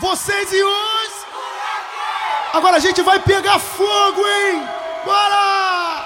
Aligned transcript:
Vocês 0.00 0.52
e 0.52 0.60
os. 0.60 1.24
Agora 2.52 2.76
a 2.76 2.80
gente 2.80 3.00
vai 3.02 3.20
pegar 3.20 3.60
fogo, 3.60 4.22
hein? 4.26 4.64
Bora! 5.04 6.04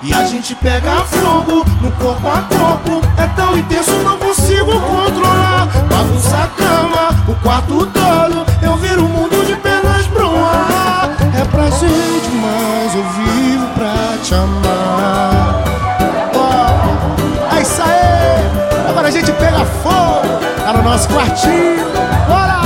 E 0.00 0.14
a 0.14 0.24
gente 0.24 0.54
pega 0.54 1.04
fogo 1.06 1.64
no 1.80 1.90
corpo 1.92 2.28
a 2.28 2.42
corpo. 2.42 3.02
É 3.20 3.26
tão 3.34 3.58
intenso, 3.58 3.90
não 4.04 4.16
consigo 4.18 4.80
controlar. 4.80 5.66
Bagunça 5.88 6.36
a 6.36 6.46
cama, 6.56 7.08
o 7.28 7.34
quarto 7.42 7.84
todo. 7.86 8.46
Eu 8.62 8.76
viro 8.76 9.04
o 9.04 9.08
mundo 9.08 9.44
de 9.44 9.56
pernas 9.56 10.06
pro 10.06 10.28
ar. 10.36 11.16
É 11.36 11.44
prazer 11.46 12.20
demais, 12.20 12.94
eu 12.94 13.02
vivo 13.02 13.66
pra 13.74 14.18
te 14.22 14.34
amar. 14.34 15.64
Oh, 16.32 17.56
é 17.56 17.62
isso 17.62 17.82
aí! 17.82 18.88
Agora 18.88 19.08
a 19.08 19.10
gente 19.10 19.32
pega 19.32 19.64
fogo 19.82 20.28
lá 20.64 20.72
no 20.74 20.82
nosso 20.84 21.08
quartinho. 21.08 21.95
Bora! 22.26 22.60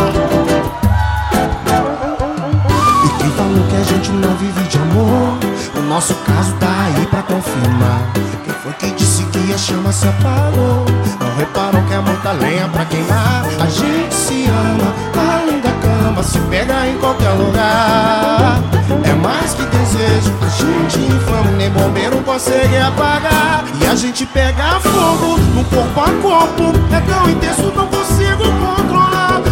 E 3.05 3.09
quem 3.19 3.31
falou 3.31 3.65
que 3.69 3.77
a 3.77 3.85
gente 3.85 4.11
não 4.11 4.35
vive 4.37 4.63
de 4.69 4.79
amor? 4.79 5.39
O 5.77 5.83
nosso 5.89 6.15
caso 6.15 6.53
tá 6.55 6.85
aí 6.87 7.07
pra 7.07 7.23
confirmar. 7.23 8.01
Quem 8.45 8.55
foi 8.55 8.73
que 8.75 8.91
disse 8.93 9.25
que 9.25 9.53
a 9.53 9.59
chama 9.59 9.93
se 9.93 10.09
apagou? 10.09 10.85
Não 11.21 11.37
reparou 11.37 11.83
que 11.83 11.95
é 11.95 12.01
muita 12.01 12.33
lenha 12.33 12.69
pra 12.69 12.85
queimar. 12.85 13.45
A 13.61 13.67
gente 13.67 14.15
se 14.15 14.47
ama, 14.47 14.95
além 15.33 15.61
da 15.61 15.73
cama, 15.73 16.23
se 16.23 16.39
pega 16.41 16.87
em 16.87 16.97
qualquer 16.99 17.31
lugar. 17.31 18.61
É 19.05 19.15
mais 19.15 19.55
que 19.55 19.63
desejo, 19.67 20.33
a 20.43 20.49
gente 20.49 21.13
inflama, 21.13 21.51
nem 21.53 21.71
bombeiro 21.71 22.17
consegue 22.23 22.77
apagar. 22.77 23.65
E 23.81 23.87
a 23.87 23.95
gente 23.95 24.27
pega 24.27 24.81
fogo 24.81 25.39
no 25.55 25.65
corpo 25.65 26.01
a 26.01 26.11
corpo. 26.23 26.73
É 26.95 27.01
tão 27.01 27.31
intenso, 27.31 27.73
não 27.75 27.87
consigo 27.87 28.45
controlar. 28.45 28.80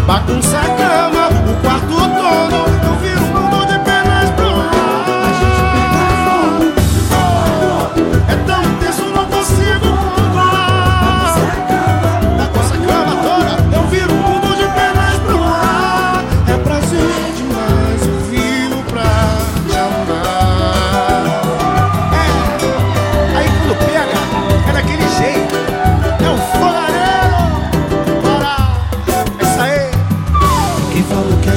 Bagunça 0.09 0.57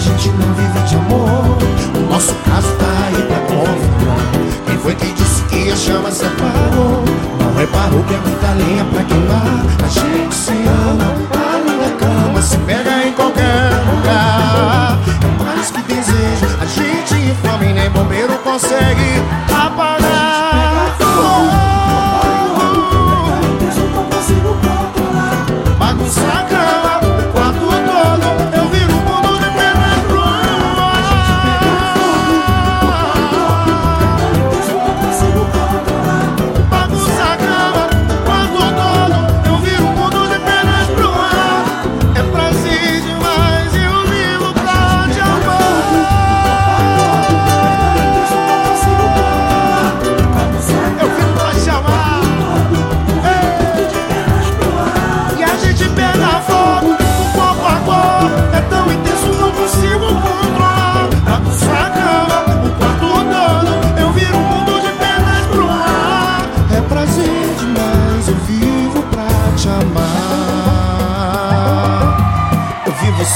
gente 0.02 0.30
não 0.30 0.53
vive 0.53 0.80
de 0.88 0.95
amor? 0.95 1.57
O 1.95 2.11
nosso 2.11 2.33
caso 2.45 2.67
tá 2.77 2.85
aí 3.07 3.21
pra 3.23 3.39
confirmar. 3.41 4.31
Quem 4.66 4.77
foi 4.80 4.95
que 4.95 5.11
disse 5.13 5.44
que 5.44 5.71
a 5.71 5.75
chama 5.75 6.11
se 6.11 6.25
apagou? 6.25 7.03
Não 7.39 7.53
reparou 7.55 8.03
que 8.03 8.13
é 8.13 8.17
muita 8.17 8.47
lenha 8.53 8.83
pra 8.85 9.03
queimar. 9.03 9.66
A 9.83 9.88
gente 9.88 10.35
se 10.35 10.52
ama, 10.52 11.13
além 11.53 11.77
da 11.77 11.95
cama, 11.97 12.41
se 12.41 12.57
pega 12.57 13.07
em 13.07 13.13
qualquer 13.13 13.69
lugar. 13.94 14.97
É 15.23 15.44
mais 15.44 15.69
que 15.69 15.81
desejo, 15.83 16.47
a 16.59 16.66
gente 16.66 17.29
inflama 17.29 17.66
e 17.66 17.73
nem 17.73 17.89
bombeiro 17.91 18.33
consegue 18.39 19.20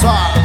vivo 0.06 0.45